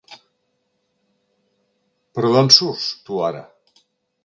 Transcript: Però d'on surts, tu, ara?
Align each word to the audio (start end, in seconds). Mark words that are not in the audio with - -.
Però 2.15 2.33
d'on 2.37 2.51
surts, 2.59 2.89
tu, 3.09 3.23
ara? 3.31 3.47